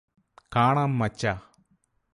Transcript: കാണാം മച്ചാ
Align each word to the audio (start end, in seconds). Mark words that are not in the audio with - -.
കാണാം 0.55 0.91
മച്ചാ 0.99 1.33